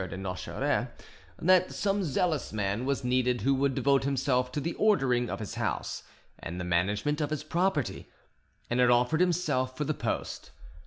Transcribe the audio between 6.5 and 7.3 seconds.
the management of